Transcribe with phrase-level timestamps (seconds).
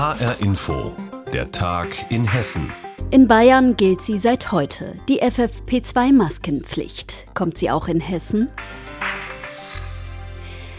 [0.00, 0.96] HR Info,
[1.30, 2.72] der Tag in Hessen.
[3.10, 7.34] In Bayern gilt sie seit heute, die FFP2-Maskenpflicht.
[7.34, 8.48] Kommt sie auch in Hessen?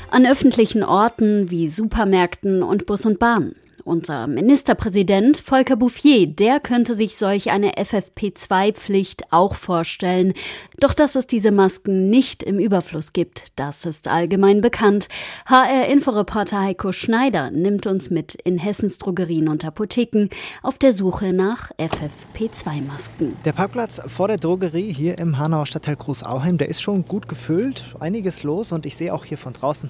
[0.10, 3.54] An öffentlichen Orten wie Supermärkten und Bus und Bahn.
[3.84, 10.34] Unser Ministerpräsident Volker Bouffier, der könnte sich solch eine FFP2-Pflicht auch vorstellen.
[10.80, 15.08] Doch dass es diese Masken nicht im Überfluss gibt, das ist allgemein bekannt.
[15.46, 20.30] HR-Inforeporter Heiko Schneider nimmt uns mit in Hessens Drogerien und Apotheken
[20.62, 23.38] auf der Suche nach FFP2-Masken.
[23.46, 27.88] Der Parkplatz vor der Drogerie hier im Hanauer Stadtteil Groß-Auheim, der ist schon gut gefüllt,
[28.00, 29.90] einiges los und ich sehe auch hier von draußen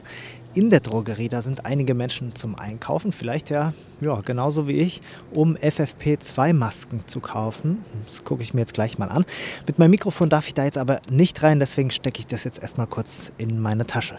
[0.53, 5.01] in der Drogerie, da sind einige Menschen zum Einkaufen, vielleicht ja, ja genauso wie ich,
[5.33, 7.83] um FFP2-Masken zu kaufen.
[8.05, 9.25] Das gucke ich mir jetzt gleich mal an.
[9.67, 12.61] Mit meinem Mikrofon darf ich da jetzt aber nicht rein, deswegen stecke ich das jetzt
[12.61, 14.17] erstmal kurz in meine Tasche.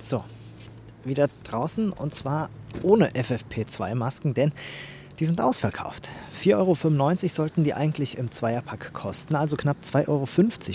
[0.00, 0.24] So,
[1.04, 2.50] wieder draußen und zwar
[2.82, 4.52] ohne FFP2-Masken, denn
[5.20, 6.08] die sind ausverkauft.
[6.42, 6.74] 4,95 Euro
[7.28, 10.26] sollten die eigentlich im Zweierpack kosten, also knapp 2,50 Euro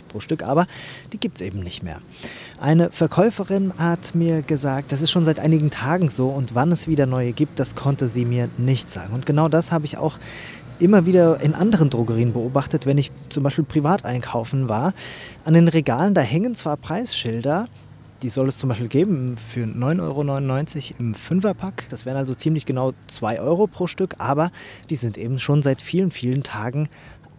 [0.07, 0.67] pro Stück, aber
[1.11, 1.99] die gibt es eben nicht mehr.
[2.59, 6.87] Eine Verkäuferin hat mir gesagt, das ist schon seit einigen Tagen so und wann es
[6.87, 9.13] wieder neue gibt, das konnte sie mir nicht sagen.
[9.15, 10.19] Und genau das habe ich auch
[10.77, 14.93] immer wieder in anderen Drogerien beobachtet, wenn ich zum Beispiel privat einkaufen war.
[15.43, 17.67] An den Regalen, da hängen zwar Preisschilder,
[18.21, 21.85] die soll es zum Beispiel geben für 9,99 Euro im Fünferpack.
[21.89, 24.51] Das wären also ziemlich genau 2 Euro pro Stück, aber
[24.89, 26.89] die sind eben schon seit vielen, vielen Tagen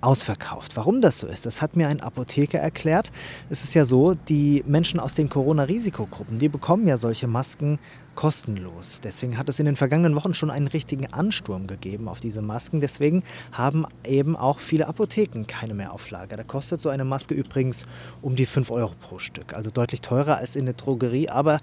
[0.06, 0.76] ausverkauft.
[0.76, 3.10] Warum das so ist, das hat mir ein Apotheker erklärt.
[3.50, 7.80] Es ist ja so, die Menschen aus den Corona-Risikogruppen, die bekommen ja solche Masken
[8.14, 9.00] kostenlos.
[9.02, 12.80] Deswegen hat es in den vergangenen Wochen schon einen richtigen Ansturm gegeben auf diese Masken.
[12.80, 16.36] Deswegen haben eben auch viele Apotheken keine mehr auf Lager.
[16.36, 17.84] Da kostet so eine Maske übrigens
[18.22, 19.54] um die 5 Euro pro Stück.
[19.54, 21.58] Also deutlich teurer als in der Drogerie, aber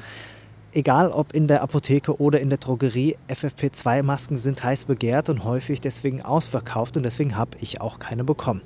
[0.76, 5.82] Egal ob in der Apotheke oder in der Drogerie, FFP2-Masken sind heiß begehrt und häufig
[5.82, 8.64] deswegen ausverkauft und deswegen habe ich auch keine bekommen.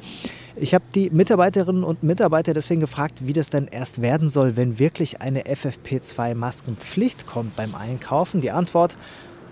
[0.56, 4.80] Ich habe die Mitarbeiterinnen und Mitarbeiter deswegen gefragt, wie das denn erst werden soll, wenn
[4.80, 8.40] wirklich eine FFP2-Maskenpflicht kommt beim Einkaufen.
[8.40, 8.96] Die Antwort: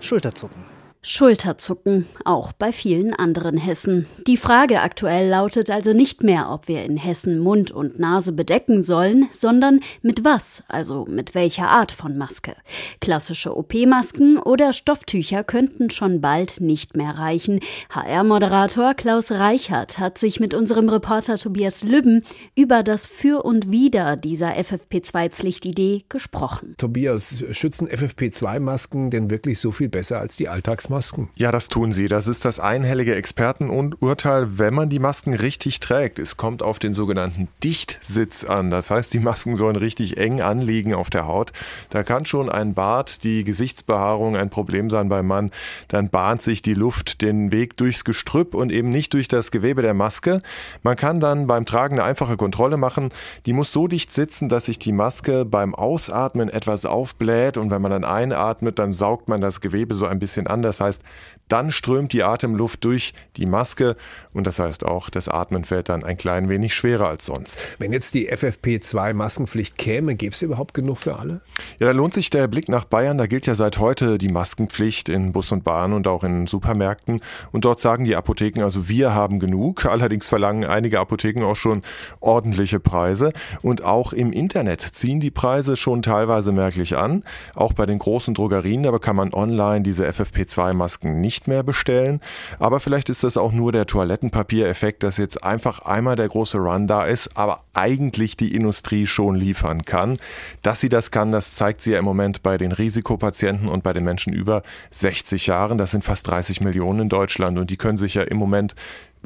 [0.00, 0.75] Schulterzucken.
[1.08, 4.06] Schulterzucken, auch bei vielen anderen Hessen.
[4.26, 8.82] Die Frage aktuell lautet also nicht mehr, ob wir in Hessen Mund und Nase bedecken
[8.82, 12.56] sollen, sondern mit was, also mit welcher Art von Maske.
[13.00, 17.60] Klassische OP-Masken oder Stofftücher könnten schon bald nicht mehr reichen.
[17.90, 22.24] HR-Moderator Klaus Reichert hat sich mit unserem Reporter Tobias Lübben
[22.56, 26.74] über das Für und Wider dieser FFP2-Pflichtidee gesprochen.
[26.78, 30.95] Tobias, schützen FFP2-Masken denn wirklich so viel besser als die Alltagsmasken?
[30.96, 31.28] Masken.
[31.34, 32.08] Ja, das tun sie.
[32.08, 36.18] Das ist das einhellige Expertenurteil, wenn man die Masken richtig trägt.
[36.18, 38.70] Es kommt auf den sogenannten Dichtsitz an.
[38.70, 41.52] Das heißt, die Masken sollen richtig eng anliegen auf der Haut.
[41.90, 45.50] Da kann schon ein Bart, die Gesichtsbehaarung ein Problem sein beim Mann.
[45.88, 49.82] Dann bahnt sich die Luft den Weg durchs Gestrüpp und eben nicht durch das Gewebe
[49.82, 50.40] der Maske.
[50.82, 53.10] Man kann dann beim Tragen eine einfache Kontrolle machen.
[53.44, 57.82] Die muss so dicht sitzen, dass sich die Maske beim Ausatmen etwas aufbläht und wenn
[57.82, 60.62] man dann einatmet, dann saugt man das Gewebe so ein bisschen an.
[60.78, 61.02] Das heißt,
[61.48, 63.96] dann strömt die Atemluft durch die Maske
[64.32, 67.76] und das heißt auch, das Atmen fällt dann ein klein wenig schwerer als sonst.
[67.78, 71.40] Wenn jetzt die FFP2-Maskenpflicht käme, gäbe es überhaupt genug für alle?
[71.78, 73.18] Ja, da lohnt sich der Blick nach Bayern.
[73.18, 77.20] Da gilt ja seit heute die Maskenpflicht in Bus und Bahn und auch in Supermärkten.
[77.52, 79.86] Und dort sagen die Apotheken also, wir haben genug.
[79.86, 81.82] Allerdings verlangen einige Apotheken auch schon
[82.20, 83.32] ordentliche Preise.
[83.62, 87.24] Und auch im Internet ziehen die Preise schon teilweise merklich an.
[87.54, 92.20] Auch bei den großen Drogerien, da kann man online diese FFP2-Masken nicht nicht mehr bestellen.
[92.58, 96.86] Aber vielleicht ist das auch nur der Toilettenpapiereffekt, dass jetzt einfach einmal der große Run
[96.86, 100.16] da ist, aber eigentlich die Industrie schon liefern kann.
[100.62, 103.92] Dass sie das kann, das zeigt sie ja im Moment bei den Risikopatienten und bei
[103.92, 105.76] den Menschen über 60 Jahren.
[105.76, 108.74] Das sind fast 30 Millionen in Deutschland und die können sich ja im Moment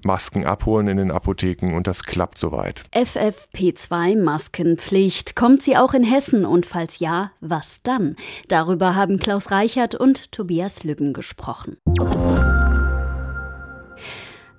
[0.04, 2.82] Masken abholen in den Apotheken und das klappt soweit.
[2.92, 5.34] FFP2-Maskenpflicht.
[5.34, 8.16] Kommt sie auch in Hessen und falls ja, was dann?
[8.48, 11.76] Darüber haben Klaus Reichert und Tobias Lübben gesprochen.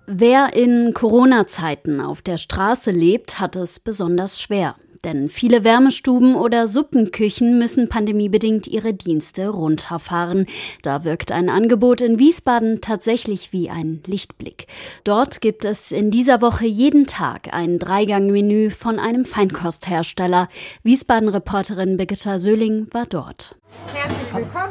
[0.07, 6.67] Wer in Corona-Zeiten auf der Straße lebt, hat es besonders schwer denn viele Wärmestuben oder
[6.67, 10.45] Suppenküchen müssen pandemiebedingt ihre Dienste runterfahren.
[10.81, 14.67] Da wirkt ein Angebot in Wiesbaden tatsächlich wie ein Lichtblick.
[15.03, 20.47] Dort gibt es in dieser Woche jeden Tag ein Dreigangmenü von einem Feinkosthersteller.
[20.83, 23.55] Wiesbaden-Reporterin Birgitta Söhling war dort.
[23.93, 24.70] Herzlich willkommen.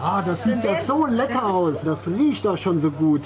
[0.00, 1.80] Ah, das sieht ja so lecker aus.
[1.82, 3.22] Das riecht doch schon so gut.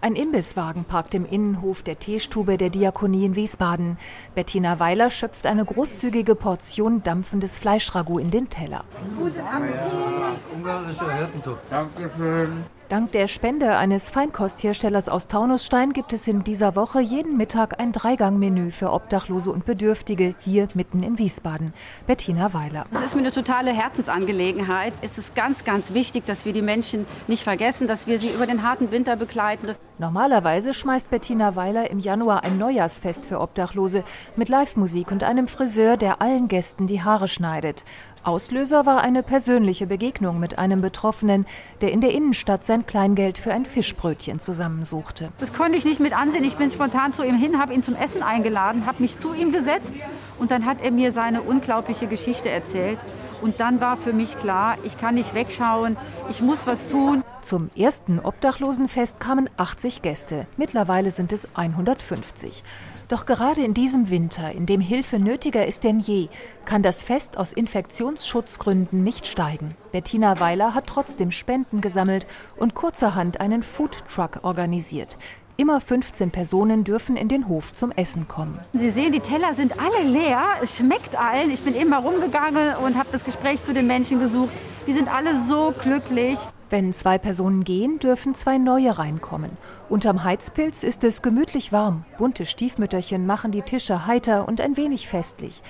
[0.00, 3.98] Ein Imbisswagen parkt im Innenhof der Teestube der Diakonie in Wiesbaden.
[4.34, 8.84] Bettina Weiler schöpft eine großzügige Portion dampfendes Fleischragout in den Teller.
[9.18, 9.92] Guten Appetit.
[9.92, 11.58] Ja, ungarischer Hirtentuch.
[11.70, 12.64] Dankeschön.
[12.90, 17.92] Dank der Spende eines Feinkostherstellers aus Taunusstein gibt es in dieser Woche jeden Mittag ein
[17.92, 21.72] Dreigangmenü für Obdachlose und Bedürftige hier mitten in Wiesbaden.
[22.06, 22.84] Bettina Weiler.
[22.92, 24.92] Es ist mir eine totale Herzensangelegenheit.
[25.00, 28.46] Es ist ganz, ganz wichtig, dass wir die Menschen nicht vergessen, dass wir sie über
[28.46, 29.74] den harten Winter begleiten.
[29.96, 34.04] Normalerweise schmeißt Bettina Weiler im Januar ein Neujahrsfest für Obdachlose
[34.36, 37.84] mit Live-Musik und einem Friseur, der allen Gästen die Haare schneidet.
[38.24, 41.44] Auslöser war eine persönliche Begegnung mit einem Betroffenen,
[41.82, 45.30] der in der Innenstadt sein Kleingeld für ein Fischbrötchen zusammensuchte.
[45.38, 46.42] Das konnte ich nicht mit ansehen.
[46.42, 49.52] Ich bin spontan zu ihm hin, habe ihn zum Essen eingeladen, habe mich zu ihm
[49.52, 49.92] gesetzt
[50.40, 52.98] und dann hat er mir seine unglaubliche Geschichte erzählt.
[53.42, 55.96] Und dann war für mich klar, ich kann nicht wegschauen,
[56.30, 57.22] ich muss was tun.
[57.44, 60.46] Zum ersten Obdachlosenfest kamen 80 Gäste.
[60.56, 62.64] Mittlerweile sind es 150.
[63.08, 66.28] Doch gerade in diesem Winter, in dem Hilfe nötiger ist denn je,
[66.64, 69.76] kann das Fest aus Infektionsschutzgründen nicht steigen.
[69.92, 72.26] Bettina Weiler hat trotzdem Spenden gesammelt
[72.56, 75.18] und kurzerhand einen Foodtruck organisiert.
[75.58, 78.58] Immer 15 Personen dürfen in den Hof zum Essen kommen.
[78.72, 80.40] Sie sehen, die Teller sind alle leer.
[80.62, 81.50] Es schmeckt allen.
[81.50, 84.54] Ich bin eben mal rumgegangen und habe das Gespräch zu den Menschen gesucht.
[84.86, 86.38] Die sind alle so glücklich.
[86.74, 89.52] Wenn zwei Personen gehen, dürfen zwei neue reinkommen.
[89.88, 92.04] Unterm Heizpilz ist es gemütlich warm.
[92.18, 95.62] Bunte Stiefmütterchen machen die Tische heiter und ein wenig festlich.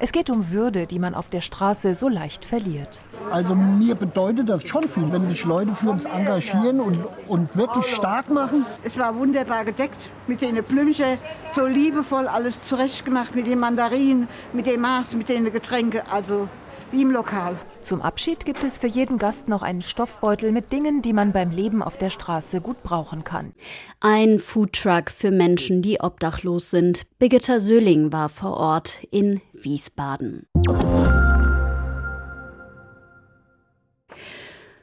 [0.00, 3.00] Es geht um Würde, die man auf der Straße so leicht verliert.
[3.30, 7.86] Also mir bedeutet das schon viel, wenn sich Leute für uns engagieren und, und wirklich
[7.94, 8.66] stark machen.
[8.82, 11.18] Es war wunderbar gedeckt mit den Blümchen,
[11.54, 16.48] so liebevoll alles zurechtgemacht mit den Mandarinen, mit dem Maß, mit den Getränken, also
[16.90, 17.54] wie im Lokal.
[17.88, 21.50] Zum Abschied gibt es für jeden Gast noch einen Stoffbeutel mit Dingen, die man beim
[21.50, 23.54] Leben auf der Straße gut brauchen kann.
[23.98, 27.06] Ein Foodtruck für Menschen, die obdachlos sind.
[27.18, 30.46] Birgitta Söhling war vor Ort in Wiesbaden.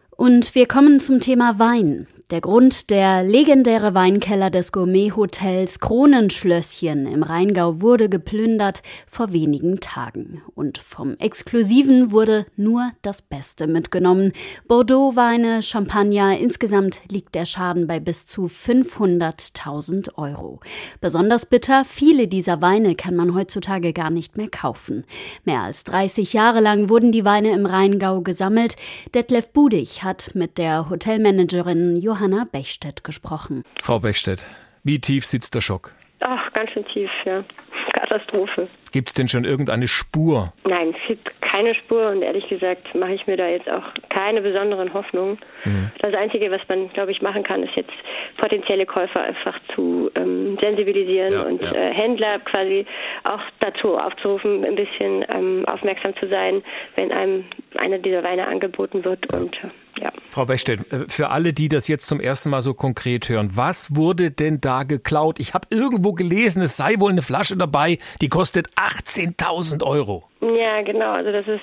[0.10, 2.08] Und wir kommen zum Thema Wein.
[2.32, 10.42] Der Grund, der legendäre Weinkeller des Gourmet-Hotels Kronenschlösschen im Rheingau wurde geplündert vor wenigen Tagen.
[10.56, 14.32] Und vom Exklusiven wurde nur das Beste mitgenommen.
[14.68, 20.62] Bordeaux-Weine, Champagner, insgesamt liegt der Schaden bei bis zu 500.000 Euro.
[21.02, 25.04] Besonders bitter, viele dieser Weine kann man heutzutage gar nicht mehr kaufen.
[25.44, 28.78] Mehr als 30 Jahre lang wurden die Weine im Rheingau gesammelt.
[29.14, 33.64] Detlef Budig hat mit der Hotelmanagerin Johanna Johanna Bechstedt gesprochen.
[33.82, 34.48] Frau Bechstedt,
[34.86, 35.92] wie tief sitzt der Schock?
[36.22, 37.44] Ach, ganz schön tief, ja.
[37.92, 38.70] Katastrophe.
[38.94, 40.54] Gibt es denn schon irgendeine Spur?
[40.64, 44.42] Nein, es gibt keine Spur und ehrlich gesagt mache ich mir da jetzt auch keine
[44.42, 45.38] besonderen Hoffnungen.
[45.66, 45.92] Mhm.
[46.00, 47.92] Das Einzige, was man, glaube ich, machen kann, ist jetzt
[48.38, 51.74] potenzielle Käufer einfach zu ähm, sensibilisieren ja, und ja.
[51.74, 52.86] Äh, Händler quasi
[53.26, 56.64] auch dazu aufzurufen, ein bisschen ähm, aufmerksam zu sein,
[56.96, 57.44] wenn einem
[57.76, 59.38] einer dieser Weine angeboten wird ja.
[59.38, 59.58] und
[60.00, 60.12] ja.
[60.30, 63.96] Frau Bechstedt, äh, für alle, die das jetzt zum ersten Mal so konkret hören, was
[63.96, 65.40] wurde denn da geklaut?
[65.40, 70.24] Ich habe irgendwo gelesen, es sei wohl eine Flasche dabei, die kostet 18.000 Euro.
[70.42, 71.12] Ja, genau.
[71.12, 71.62] Also das ist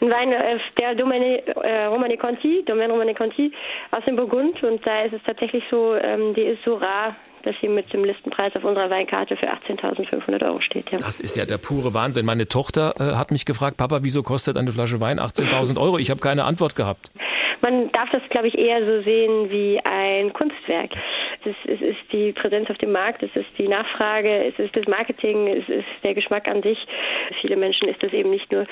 [0.00, 3.52] ein Wein äh, der Domaine äh, Romane Conti, Domaine Romane Conti
[3.90, 4.62] aus dem Burgund.
[4.62, 8.04] Und da ist es tatsächlich so, ähm, die ist so rar, dass sie mit dem
[8.04, 10.90] Listenpreis auf unserer Weinkarte für 18.500 Euro steht.
[10.90, 10.98] Ja.
[10.98, 12.26] Das ist ja der pure Wahnsinn.
[12.26, 15.98] Meine Tochter äh, hat mich gefragt, Papa, wieso kostet eine Flasche Wein 18.000 Euro?
[15.98, 17.10] Ich habe keine Antwort gehabt.
[17.60, 20.90] Man darf das, glaube ich, eher so sehen wie ein Kunstwerk.
[21.44, 24.76] Es ist, es ist die Präsenz auf dem Markt, es ist die Nachfrage, es ist
[24.76, 26.78] das Marketing, es ist der Geschmack an sich.
[27.28, 28.66] Für viele Menschen ist das eben nicht nur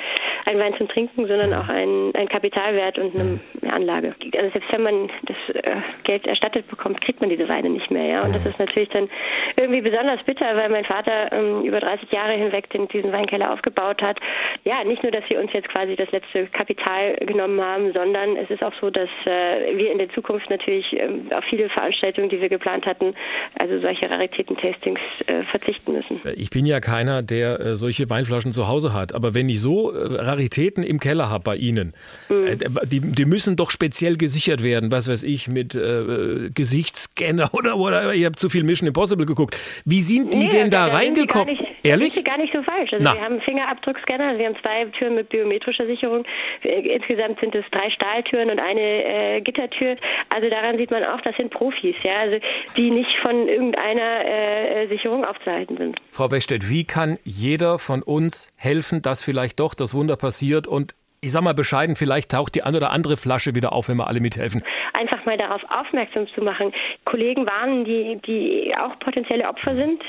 [0.45, 4.15] ein Wein zum Trinken, sondern auch ein, ein Kapitalwert und eine, eine Anlage.
[4.37, 8.07] Also selbst wenn man das äh, Geld erstattet bekommt, kriegt man diese Weine nicht mehr.
[8.07, 8.23] Ja?
[8.23, 9.09] Und das ist natürlich dann
[9.57, 14.03] irgendwie besonders bitter, weil mein Vater ähm, über 30 Jahre hinweg den, diesen Weinkeller aufgebaut
[14.03, 14.19] hat.
[14.65, 18.51] Ja, nicht nur, dass sie uns jetzt quasi das letzte Kapital genommen haben, sondern es
[18.51, 22.29] ist auch so, so, dass äh, wir in der Zukunft natürlich ähm, auf viele Veranstaltungen,
[22.29, 23.15] die wir geplant hatten,
[23.59, 26.21] also solche Raritäten-Tastings äh, verzichten müssen.
[26.37, 29.93] Ich bin ja keiner, der äh, solche Weinflaschen zu Hause hat, aber wenn ich so
[29.93, 31.93] äh, Raritäten im Keller habe bei Ihnen,
[32.29, 32.47] mhm.
[32.47, 37.77] Äh, die, die müssen doch speziell gesichert werden, was weiß ich, mit äh, Gesichtsscanner oder,
[37.77, 39.57] oder ihr habt zu viel Mission Impossible geguckt.
[39.85, 41.57] Wie sind die nee, denn da reingekommen?
[41.83, 42.09] Ehrlich?
[42.09, 42.93] Das ist gar nicht so falsch.
[42.93, 46.25] Also wir haben Fingerabdruckscanner, also wir haben zwei Türen mit biometrischer Sicherung.
[46.63, 49.97] Insgesamt sind es drei Stahltüren und eine äh, Gittertür.
[50.29, 52.39] Also daran sieht man auch, das sind Profis, ja, also
[52.77, 56.01] die nicht von irgendeiner äh, Sicherung aufzuhalten sind.
[56.11, 60.95] Frau Bechstedt, wie kann jeder von uns helfen, dass vielleicht doch das Wunder passiert und
[61.25, 64.09] Ich sag mal bescheiden, vielleicht taucht die ein oder andere Flasche wieder auf, wenn wir
[64.09, 64.65] alle mithelfen.
[64.93, 66.73] Einfach mal darauf aufmerksam zu machen.
[67.05, 70.03] Kollegen warnen, die, die auch potenzielle Opfer sind.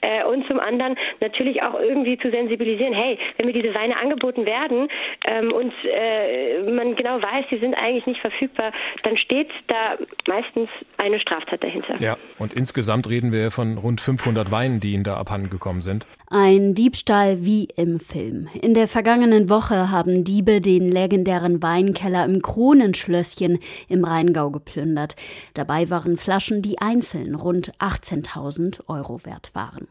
[0.00, 4.46] Äh, und zum anderen natürlich auch irgendwie zu sensibilisieren, hey, wenn mir diese Weine angeboten
[4.46, 4.88] werden
[5.26, 9.96] ähm, und äh, man genau weiß, die sind eigentlich nicht verfügbar, dann steht da
[10.28, 10.68] meistens
[10.98, 11.96] eine Straftat dahinter.
[12.00, 16.06] Ja, und insgesamt reden wir von rund 500 Weinen, die Ihnen da abhanden gekommen sind.
[16.28, 18.48] Ein Diebstahl wie im Film.
[18.60, 23.58] In der vergangenen Woche haben Diebe den legendären Weinkeller im Kronenschlösschen
[23.88, 25.16] im Rheingau geplündert.
[25.54, 29.88] Dabei waren Flaschen, die einzeln rund 18.000 Euro wert waren.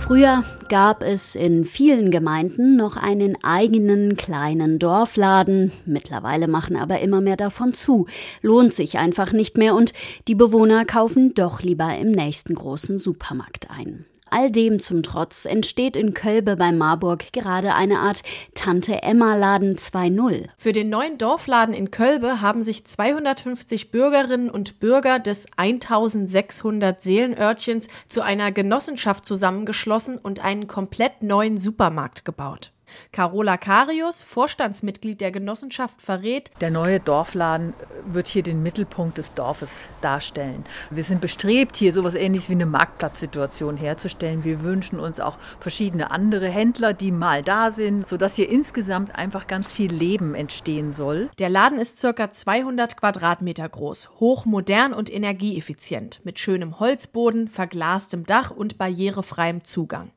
[0.00, 5.70] Früher gab es in vielen Gemeinden noch einen eigenen kleinen Dorfladen.
[5.84, 8.06] Mittlerweile machen aber immer mehr davon zu.
[8.40, 9.92] Lohnt sich einfach nicht mehr und
[10.26, 14.06] die Bewohner kaufen doch lieber im nächsten großen Supermarkt ein.
[14.30, 18.22] All dem zum Trotz entsteht in Kölbe bei Marburg gerade eine Art
[18.54, 20.48] Tante Emma Laden 2.0.
[20.56, 27.88] Für den neuen Dorfladen in Kölbe haben sich 250 Bürgerinnen und Bürger des 1600 Seelenörtchens
[28.08, 32.70] zu einer Genossenschaft zusammengeschlossen und einen komplett neuen Supermarkt gebaut.
[33.12, 37.74] Carola Karius, Vorstandsmitglied der Genossenschaft, verrät, der neue Dorfladen
[38.06, 39.70] wird hier den Mittelpunkt des Dorfes
[40.00, 40.64] darstellen.
[40.90, 44.44] Wir sind bestrebt, hier sowas ähnliches wie eine Marktplatzsituation herzustellen.
[44.44, 49.46] Wir wünschen uns auch verschiedene andere Händler, die mal da sind, sodass hier insgesamt einfach
[49.46, 51.30] ganz viel Leben entstehen soll.
[51.38, 58.50] Der Laden ist circa 200 Quadratmeter groß, hochmodern und energieeffizient, mit schönem Holzboden, verglastem Dach
[58.50, 60.10] und barrierefreiem Zugang.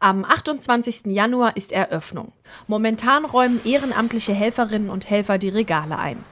[0.00, 1.06] Am 28.
[1.06, 2.32] Januar ist Eröffnung.
[2.66, 6.24] Momentan räumen ehrenamtliche Helferinnen und Helfer die Regale ein.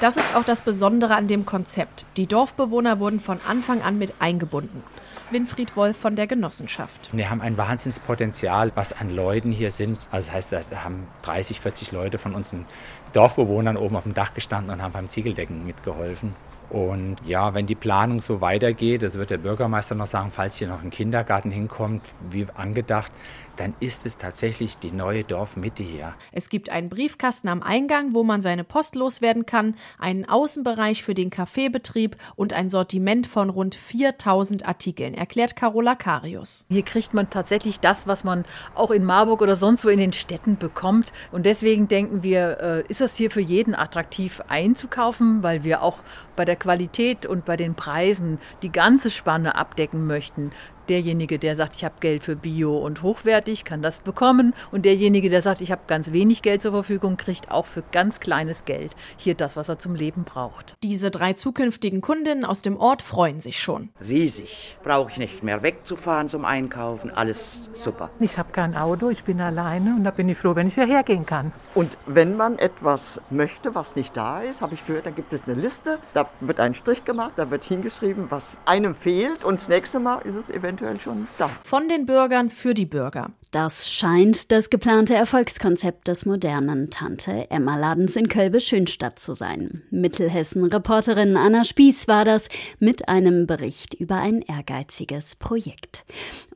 [0.00, 2.06] Das ist auch das Besondere an dem Konzept.
[2.16, 4.82] Die Dorfbewohner wurden von Anfang an mit eingebunden.
[5.30, 7.08] Winfried Wolf von der Genossenschaft.
[7.12, 9.98] Wir haben ein Wahnsinnspotenzial, was an Leuten hier sind.
[10.10, 12.66] Also das heißt, da haben 30, 40 Leute von unseren
[13.14, 16.34] Dorfbewohnern oben auf dem Dach gestanden und haben beim Ziegeldecken mitgeholfen.
[16.70, 20.68] Und ja, wenn die Planung so weitergeht, das wird der Bürgermeister noch sagen, falls hier
[20.68, 23.12] noch ein Kindergarten hinkommt, wie angedacht,
[23.56, 26.14] dann ist es tatsächlich die neue Dorfmitte hier.
[26.32, 31.14] Es gibt einen Briefkasten am Eingang, wo man seine Post loswerden kann, einen Außenbereich für
[31.14, 36.66] den Kaffeebetrieb und ein Sortiment von rund 4000 Artikeln, erklärt Carola Karius.
[36.70, 38.44] Hier kriegt man tatsächlich das, was man
[38.74, 41.12] auch in Marburg oder sonst wo in den Städten bekommt.
[41.32, 45.98] Und deswegen denken wir, äh, ist das hier für jeden attraktiv einzukaufen, weil wir auch
[46.36, 50.50] bei der Qualität und bei den Preisen die ganze Spanne abdecken möchten
[50.88, 54.54] derjenige, der sagt, ich habe Geld für Bio und hochwertig, kann das bekommen.
[54.70, 58.20] Und derjenige, der sagt, ich habe ganz wenig Geld zur Verfügung, kriegt auch für ganz
[58.20, 60.74] kleines Geld hier das, was er zum Leben braucht.
[60.82, 63.90] Diese drei zukünftigen Kundinnen aus dem Ort freuen sich schon.
[64.06, 64.76] Riesig.
[64.82, 67.10] Brauche ich nicht mehr wegzufahren zum Einkaufen.
[67.10, 68.10] Alles super.
[68.20, 71.02] Ich habe kein Auto, ich bin alleine und da bin ich froh, wenn ich hierher
[71.02, 71.52] gehen kann.
[71.74, 75.42] Und wenn man etwas möchte, was nicht da ist, habe ich gehört, da gibt es
[75.46, 79.68] eine Liste, da wird ein Strich gemacht, da wird hingeschrieben, was einem fehlt und das
[79.68, 81.48] nächste Mal ist es eventuell eventuell schon da.
[81.62, 83.30] Von den Bürgern für die Bürger.
[83.52, 89.82] Das scheint das geplante Erfolgskonzept des modernen Tante Emma Ladens in Kölbe-Schönstadt zu sein.
[89.90, 92.48] Mittelhessen-Reporterin Anna Spieß war das
[92.80, 96.04] mit einem Bericht über ein ehrgeiziges Projekt.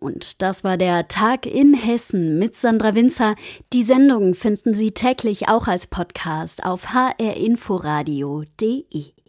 [0.01, 3.37] Und das war der Tag in Hessen mit Sandra Winzer.
[3.73, 9.18] Die Sendung finden Sie täglich auch als Podcast auf hrinforadio.de.